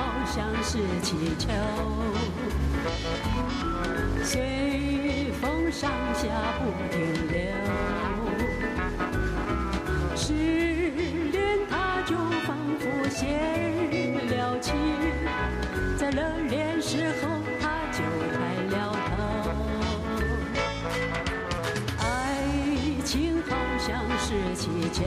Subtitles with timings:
[0.00, 1.50] 好像是气球，
[4.24, 6.24] 随风上下
[6.58, 7.36] 不停留。
[10.16, 10.32] 失
[11.30, 13.26] 恋它就仿佛泄
[14.30, 14.72] 了气，
[15.98, 17.28] 在热恋时候
[17.60, 18.38] 它就开
[18.70, 19.10] 了头。
[21.98, 22.02] 爱
[23.04, 25.04] 情好像是气球。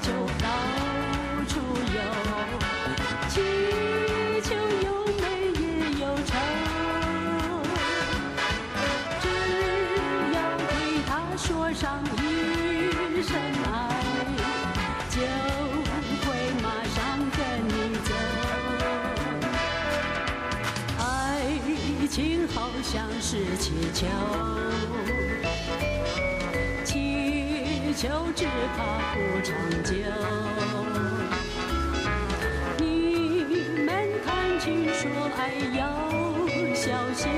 [0.00, 0.48] 情气球到
[1.46, 1.60] 处
[1.92, 1.98] 游，
[3.28, 3.34] 气
[4.42, 4.48] 球
[4.82, 4.88] 有
[5.20, 5.22] 美
[5.60, 5.62] 也
[6.00, 6.28] 有丑。
[9.20, 9.24] 只
[10.32, 10.72] 要对
[11.06, 11.40] 他说
[11.72, 12.18] 上一
[13.22, 13.28] 声
[13.64, 13.68] 爱，
[15.10, 15.14] 就
[16.24, 16.28] 会
[16.62, 16.98] 马上
[17.36, 17.70] 跟你
[18.04, 18.10] 走。
[20.98, 21.00] 爱
[22.08, 23.28] 情好像是
[23.58, 24.06] 气球，
[27.92, 28.44] 气球只
[28.76, 29.52] 怕不长
[29.82, 29.94] 久。
[32.78, 35.82] 你们谈情说爱要
[36.72, 37.28] 小心，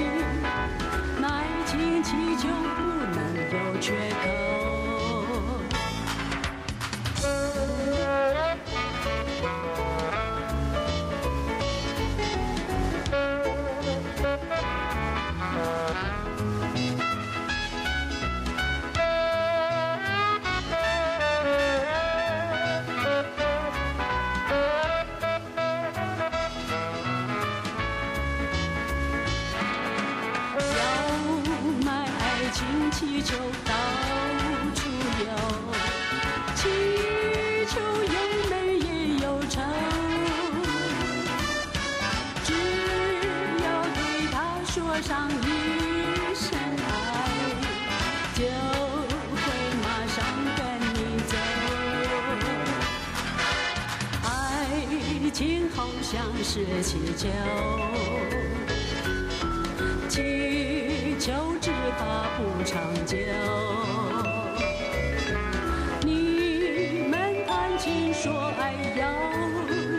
[1.22, 2.82] 爱情祈求不
[3.14, 3.18] 能
[3.50, 4.41] 有缺口。
[32.92, 33.72] 气球到
[34.74, 34.80] 处
[35.24, 35.30] 游，
[36.54, 36.60] 气
[37.66, 37.72] 球
[38.04, 38.16] 有
[38.50, 38.86] 美也
[39.24, 39.60] 有丑，
[42.44, 42.52] 只
[43.64, 43.98] 要对
[44.30, 44.34] 他
[44.66, 45.42] 说上一
[46.34, 46.46] 声
[46.86, 46.90] 爱，
[48.34, 48.40] 就
[49.34, 49.36] 会
[49.82, 50.16] 马上
[50.56, 50.60] 跟
[50.94, 51.32] 你走。
[54.22, 54.26] 爱
[55.32, 55.40] 情
[55.74, 56.12] 好像
[56.44, 56.52] 是
[56.82, 57.22] 气球。
[61.98, 62.00] 怕
[62.36, 62.72] 不长
[63.06, 63.16] 久。
[66.04, 67.12] 你们
[67.46, 69.02] 谈情说爱要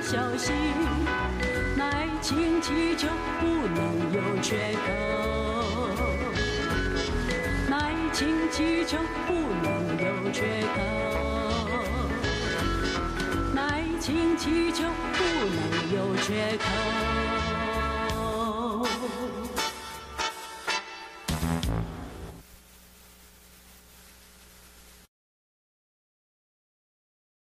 [0.02, 0.53] 小心，
[1.80, 3.08] 爱情气球
[3.40, 3.80] 不能
[4.14, 4.88] 有缺口。
[7.72, 7.76] 爱
[8.12, 9.34] 情气球不
[9.64, 9.66] 能
[9.98, 10.78] 有缺口。
[13.56, 14.84] 爱情气球
[15.14, 15.59] 不能
[15.94, 17.22] 有缺口。